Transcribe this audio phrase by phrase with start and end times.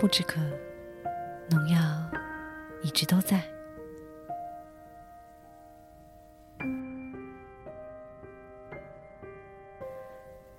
[0.00, 0.40] 不知渴，
[1.50, 1.78] 农药
[2.82, 3.38] 一直都在。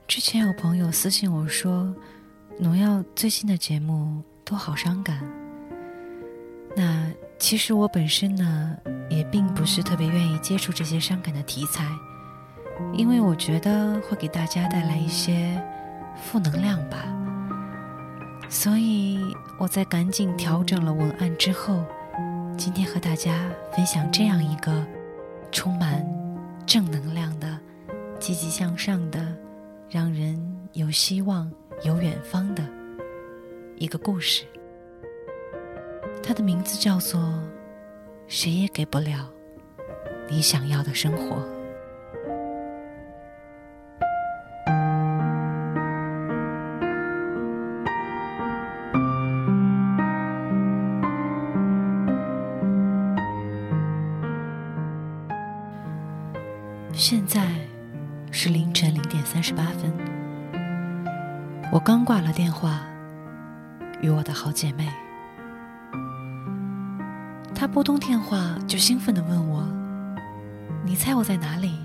[0.08, 1.92] 之前有朋友私信我说，
[2.60, 5.20] 农药最新的节目都好伤感。
[6.78, 8.78] 那其实我本身呢，
[9.10, 11.84] 也并不是特别愿意接触这些伤感的题材，
[12.94, 15.60] 因为我觉得会给大家带来一些。
[16.24, 16.98] 负能量吧，
[18.52, 19.18] 所以
[19.58, 21.86] 我在赶紧调整了文案之后，
[22.58, 24.86] 今天和大家分享这样一个
[25.54, 26.06] 充满
[26.68, 27.58] 正能量的、
[28.20, 29.26] 积极向上的、
[29.90, 30.38] 让人
[30.74, 31.50] 有希望、
[31.86, 32.62] 有远方的
[33.78, 34.44] 一个故事。
[36.22, 37.22] 它的名字叫做
[38.28, 39.32] 《谁也给不了
[40.30, 41.38] 你想要的生活》。
[57.02, 57.50] 现在
[58.30, 59.92] 是凌晨零点三十八分，
[61.72, 62.80] 我刚挂了电话，
[64.04, 64.88] 与我的好姐妹。
[67.56, 69.68] 她拨通电话就兴奋的问我
[70.86, 71.80] ：“你猜我在哪里？”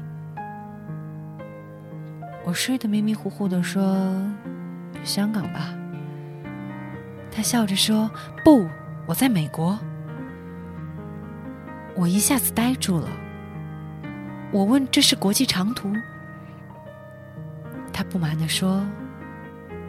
[2.44, 4.22] 我睡得迷迷糊糊的说
[5.02, 5.70] ：“香港吧。”
[7.32, 8.10] 她笑着说
[8.44, 8.68] ：“不，
[9.06, 9.78] 我在美国。”
[11.96, 13.08] 我一下子呆住了。
[14.52, 15.92] 我问：“这是国际长途？”
[17.92, 18.86] 他不满地说：“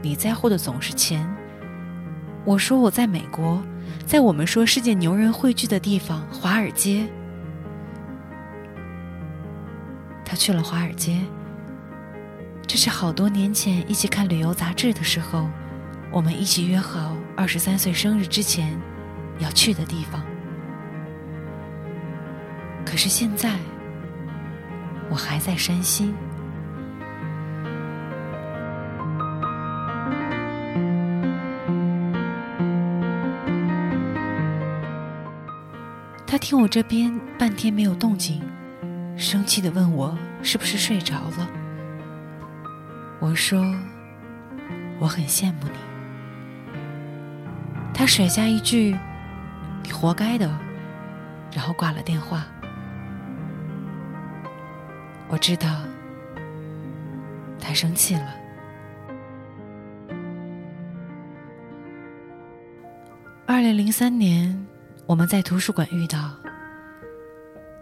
[0.01, 1.27] 你在乎的总是钱。”
[2.43, 3.61] 我说：“我在美国，
[4.05, 7.07] 在我们说世界牛人汇聚的地方——华尔街。”
[10.25, 11.21] 他去了华尔街，
[12.65, 15.47] 这是好多年前一起看旅游杂志的时候，
[16.11, 18.77] 我们一起约好二十三岁生日之前
[19.39, 20.21] 要去的地方。
[22.83, 23.55] 可是现在。
[25.09, 26.13] 我还在山西。
[36.25, 38.41] 他听我这边半天没有动静，
[39.17, 41.49] 生气的问我是不是睡着了。
[43.19, 43.59] 我说
[44.99, 46.77] 我很羡慕你。
[47.93, 48.95] 他甩下一句
[49.81, 50.47] “你活该的”，
[51.51, 52.45] 然后挂了电话。
[55.29, 55.67] 我知道，
[57.59, 58.33] 他生气了。
[63.45, 64.65] 二零零三年，
[65.05, 66.35] 我们在图书馆遇到，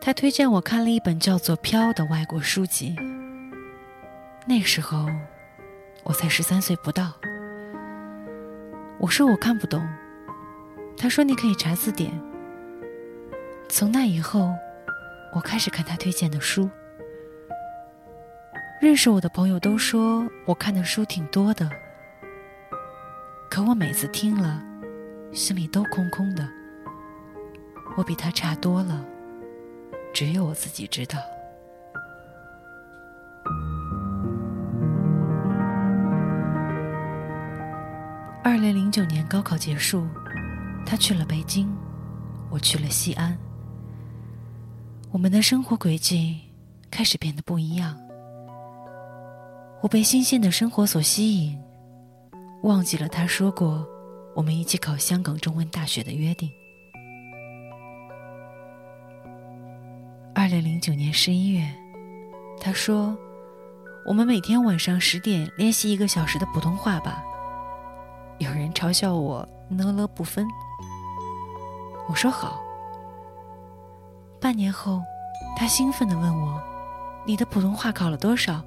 [0.02, 2.96] 他推荐我看了一本叫做《飘》的外国书籍。
[4.48, 5.08] 那时候，
[6.04, 7.14] 我才十三岁不到。
[8.98, 9.88] 我说我看不懂，
[10.98, 12.12] 他说你可以查字典。
[13.70, 14.52] 从那以后，
[15.34, 16.70] 我开始看他推荐的书。
[18.82, 21.70] 认识我的朋友都说我看的书挺多的，
[23.50, 24.62] 可我每次听了，
[25.32, 26.48] 心里都空空的。
[27.98, 29.04] 我比他差多了，
[30.14, 31.18] 只有我自己知道。
[38.44, 40.06] 二零零九年高考结束，
[40.86, 41.74] 他去了北京，
[42.50, 43.38] 我去了西安，
[45.12, 46.40] 我们的生活轨迹
[46.92, 47.98] 开始变得不一样。
[49.86, 51.56] 我被新鲜的生活所吸引，
[52.64, 53.88] 忘记了他说过
[54.34, 56.50] 我们一起考香港中文大学的约定。
[60.34, 61.72] 二零零九年十一月，
[62.60, 63.16] 他说
[64.08, 67.24] ：“我们每天晚上十点练习一个小时的普通话吧。”
[68.40, 70.48] 有人嘲笑我呢了不分，
[72.10, 72.60] 我说好。
[74.42, 75.00] 半年后，
[75.56, 76.60] 他兴奋地问我
[77.24, 78.60] ：“你的普通话考了多少？”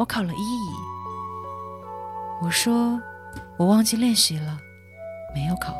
[0.00, 0.70] 我考了一乙。
[2.40, 2.98] 我说
[3.58, 4.58] 我忘记练习了，
[5.34, 5.74] 没有考。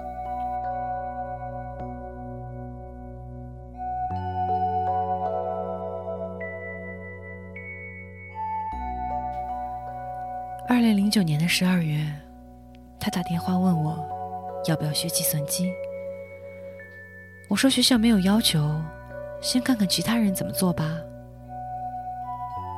[10.69, 12.07] 二零零九年的十二月，
[12.99, 14.07] 他打电话问我
[14.67, 15.73] 要不要学计算机。
[17.49, 18.71] 我说学校没有要求，
[19.41, 20.85] 先看看其他人怎么做吧。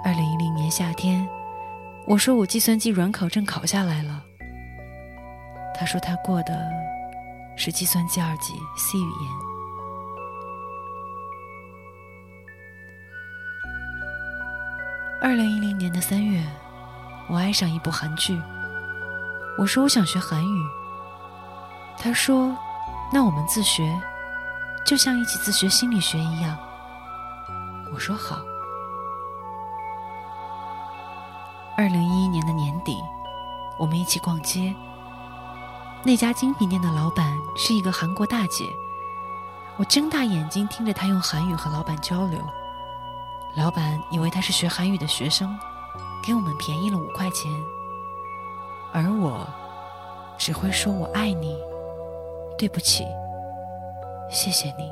[0.05, 1.28] 二零一零夏天，
[2.06, 4.24] 我说我计算机软考证考下来了。
[5.74, 6.66] 他说他过的
[7.58, 9.30] 是计算机二级 C 语言。
[15.20, 16.42] 二零一零年的三月，
[17.28, 18.34] 我爱上一部韩剧
[19.58, 20.66] 《我说我想学韩语。
[21.98, 22.56] 他说
[23.12, 23.94] ：“那我们自学，
[24.86, 26.56] 就像一起自学心理学一样。”
[27.92, 28.42] 我说好。
[31.76, 33.02] 二零一一年的年底，
[33.78, 34.74] 我们一起逛街。
[36.04, 38.64] 那家精品店的老板是一个韩国大姐，
[39.76, 42.38] 我睁大眼睛听着她用韩语和老板交流。
[43.56, 45.56] 老板以为她是学韩语的学生，
[46.24, 47.50] 给我们便宜了五块钱。
[48.92, 49.46] 而我
[50.36, 51.56] 只会说我爱你，
[52.58, 53.06] 对不起，
[54.30, 54.90] 谢谢你。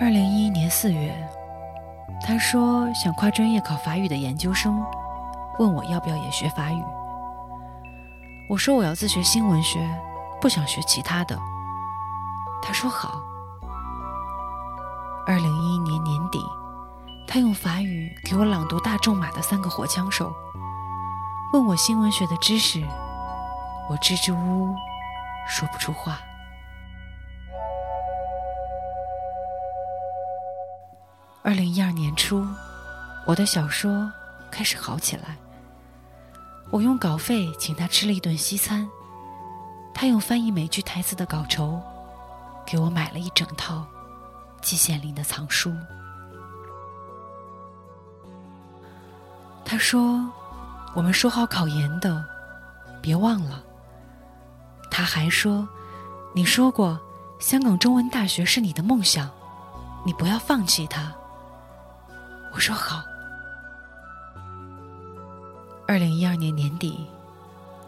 [0.00, 1.14] 二零一一年四月，
[2.22, 4.80] 他说想跨专业考法语的研究生，
[5.58, 6.84] 问我要不要也学法语。
[8.48, 9.88] 我说我要自学新闻学，
[10.40, 11.38] 不想学其他的。
[12.62, 13.20] 他说好。
[15.26, 16.40] 二零一一年年底，
[17.26, 20.30] 他用法语给我朗读大仲马的《三个火枪手》，
[21.52, 22.82] 问我新闻学的知识，
[23.88, 24.74] 我支支吾吾，
[25.48, 26.18] 说不出话。
[31.42, 32.46] 二零一二年初，
[33.24, 34.12] 我的小说
[34.50, 35.38] 开始好起来。
[36.70, 38.86] 我用稿费请他吃了一顿西餐，
[39.94, 41.80] 他用翻译美剧台词的稿酬，
[42.66, 43.86] 给我买了一整套
[44.60, 45.74] 季羡林的藏书。
[49.64, 50.30] 他说
[50.94, 52.22] ：“我们说好考研的，
[53.00, 53.64] 别忘了。”
[54.90, 55.66] 他还说
[56.34, 57.00] ：“你说过
[57.38, 59.30] 香港中文大学是你的梦想，
[60.04, 61.10] 你不要放弃它。”
[62.52, 63.04] 我说好。
[65.86, 67.06] 二零一二年年底，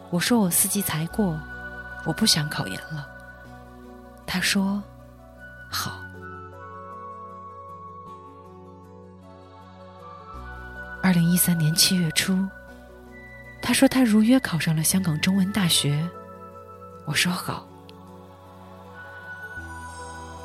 [0.09, 1.39] 我说我四级才过，
[2.05, 3.07] 我不想考研了。
[4.25, 4.81] 他说
[5.69, 6.01] 好。
[11.01, 12.47] 二零一三年七月初，
[13.61, 16.09] 他说他如约考上了香港中文大学。
[17.05, 17.67] 我说好。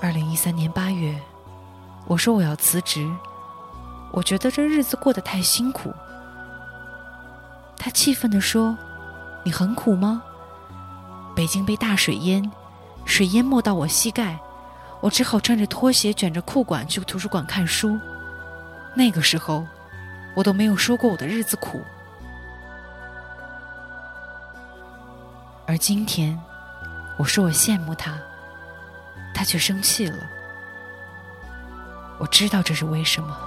[0.00, 1.17] 二零一三年八月，
[2.06, 3.09] 我说我要辞职。
[4.11, 5.95] 我觉得这日子过得太辛苦。
[7.77, 8.77] 他气愤地说
[9.45, 10.23] ：“你很苦吗？
[11.37, 12.51] 北京被大水淹，
[13.05, 14.37] 水淹没到我膝盖，
[15.01, 17.97] 我只好穿着拖鞋卷着裤管去图书馆看书。
[18.95, 19.65] 那个时候，
[20.35, 21.81] 我都没有说过我的日子苦。
[25.67, 26.37] 而今天，
[27.17, 28.19] 我说我羡慕他，
[29.33, 30.19] 他却生气了。
[32.19, 33.39] 我知道这是为什么。”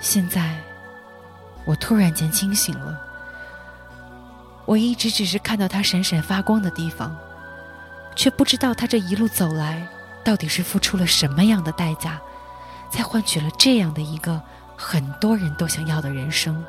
[0.00, 0.56] 现在，
[1.64, 2.98] 我突然间清醒了。
[4.64, 7.16] 我一直只是看到他闪闪发光的地方，
[8.14, 9.86] 却不知道他这一路走来，
[10.22, 12.20] 到底是付出了什么样的代价，
[12.90, 14.40] 才换取了这样的一个
[14.76, 16.64] 很多人都想要的人生。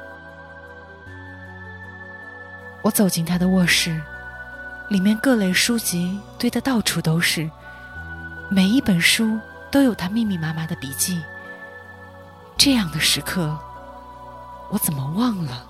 [2.82, 4.02] 我走进他的卧室，
[4.88, 7.50] 里面各类书籍堆得到处都是，
[8.50, 9.38] 每一本书
[9.70, 11.22] 都有他密密麻麻的笔记。
[12.60, 13.58] 这样的时刻，
[14.70, 15.66] 我怎么忘了？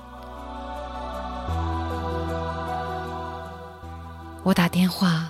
[4.41, 5.29] 我打电话，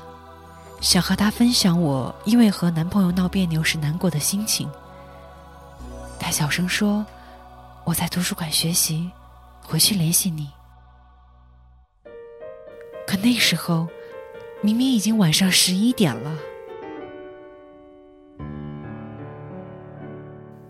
[0.79, 4.71] 想和他分享我因为和男朋友闹别扭时难过的心情。
[6.17, 7.05] 他小声说
[7.83, 9.11] ：“我在图书馆学习，
[9.61, 10.49] 回去联系你。”
[13.05, 13.85] 可那时候，
[14.61, 16.37] 明明已经晚上十一点了。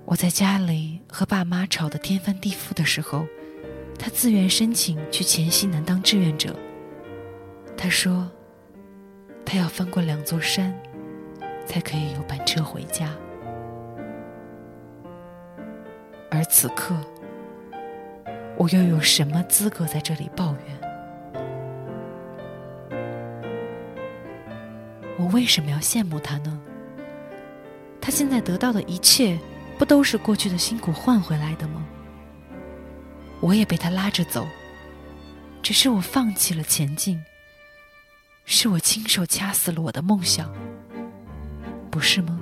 [0.10, 3.28] 我在家里和爸妈吵得天翻地覆的时候，
[4.00, 6.56] 他自愿申请去黔西南当志愿者。
[7.78, 8.28] 他说，
[9.46, 10.74] 他要翻过两座山，
[11.64, 13.16] 才可以有班车回家。
[16.32, 16.96] 而此刻，
[18.58, 20.80] 我又有什么资格在这里抱怨？
[25.20, 26.60] 我为什么要羡慕他呢？
[28.02, 29.38] 他现在得到的一切。
[29.80, 31.86] 不都是过去的辛苦换回来的吗？
[33.40, 34.46] 我也被他拉着走，
[35.64, 37.24] 只是我放弃了前进，
[38.44, 40.54] 是我亲手掐死了我的梦想，
[41.90, 42.38] 不是吗？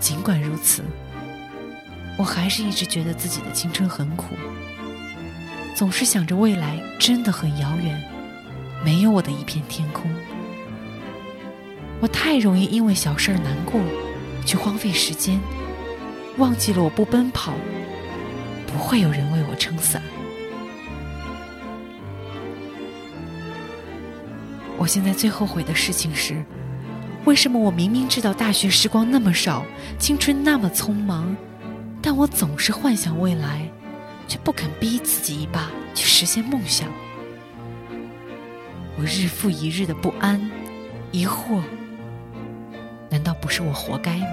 [0.00, 0.82] 尽管如此，
[2.18, 4.34] 我还是一直觉得自己的青春很苦，
[5.76, 8.02] 总是想着未来真的很遥远，
[8.84, 10.12] 没有我的一片天空。
[12.00, 13.80] 我太容易因为小事儿难过，
[14.44, 15.40] 去荒废时间，
[16.36, 17.54] 忘记了我不奔跑，
[18.66, 20.02] 不会有人为我撑伞。
[24.76, 26.44] 我现在最后悔的事情是，
[27.24, 29.64] 为什么我明明知道大学时光那么少，
[29.98, 31.34] 青春那么匆忙，
[32.02, 33.66] 但我总是幻想未来，
[34.28, 36.88] 却不肯逼自己一把去实现梦想。
[38.98, 40.50] 我日复一日的不安、
[41.12, 41.62] 疑惑，
[43.14, 44.26] 难道不是我活该吗？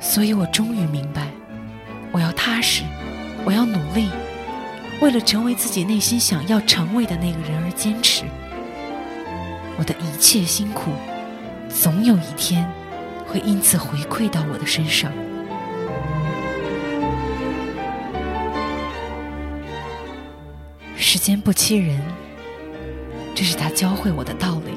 [0.00, 1.28] 所以我终于明白，
[2.10, 2.82] 我要踏实，
[3.44, 4.08] 我要努力，
[5.02, 8.24] 为了成为自己内心想要成为的那个人而坚持。
[9.76, 10.92] 我的一切辛苦，
[11.68, 12.66] 总有一天
[13.26, 15.12] 会因此回馈到我的身上。
[20.96, 22.00] 时间不欺人，
[23.34, 24.72] 这是他教会我的道理。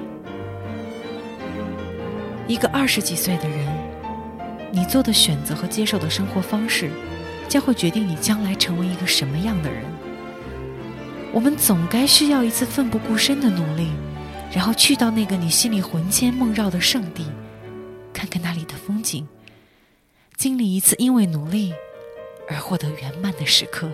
[2.47, 3.67] 一个二十几岁的人。
[4.69, 6.91] 你做的选择和接受的生活方式，
[7.47, 9.85] 将会决定你将来成为一个什么样的人。
[11.31, 13.89] 我们总该需要一次奋不顾身的努力，
[14.53, 17.25] 然后去到那个你心里魂牵梦绕的圣地，
[18.13, 19.25] 看看那里的风景，
[20.35, 21.73] 经历一次因为努力
[22.49, 23.89] 而获得圆满的时刻。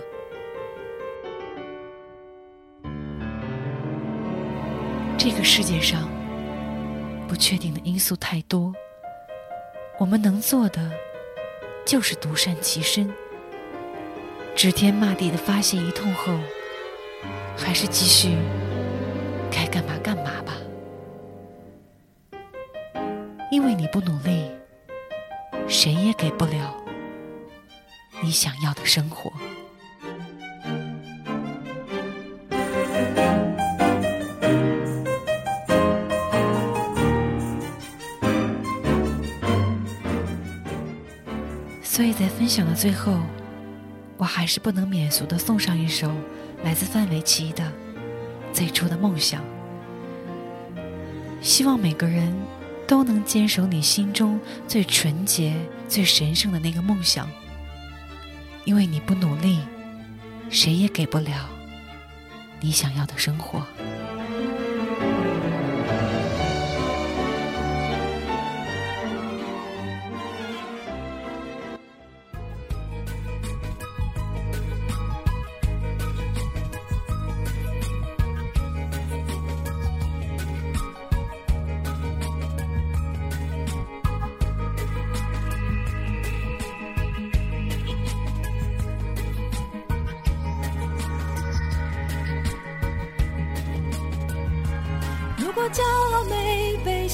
[5.18, 6.10] 这个世界上，
[7.28, 8.74] 不确定的因素太多。
[9.98, 10.92] 我们能做的，
[11.86, 13.12] 就是独善其身，
[14.56, 16.34] 指天骂地的发泄一通后，
[17.56, 18.36] 还是继续
[19.50, 20.54] 该干嘛干嘛吧。
[23.52, 24.50] 因为你不努力，
[25.68, 26.76] 谁也给不了
[28.22, 29.32] 你想要的生活。
[41.94, 43.20] 所以在分享的最后，
[44.18, 46.12] 我还是不能免俗的送上一首
[46.64, 47.64] 来自范玮琪的
[48.52, 49.40] 《最初的梦想》。
[51.40, 52.36] 希望每个人
[52.88, 55.54] 都能坚守你心中最纯洁、
[55.88, 57.30] 最神圣的那个梦想，
[58.66, 59.60] 因为你不努力，
[60.50, 61.48] 谁也给不了
[62.60, 63.62] 你想要的生活。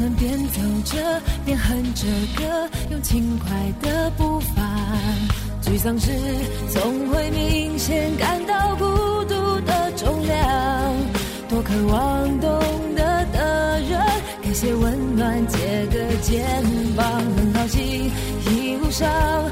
[0.00, 3.50] 能边走着边哼着歌，用轻快
[3.82, 4.62] 的步伐。
[5.62, 6.10] 沮丧时
[6.70, 8.84] 总会明显感到孤
[9.26, 10.96] 独的重量，
[11.50, 12.58] 多渴望懂
[12.96, 14.00] 得的人。
[14.40, 16.46] 给些温暖，借个肩
[16.96, 18.10] 膀，很高兴
[18.46, 19.49] 一路上。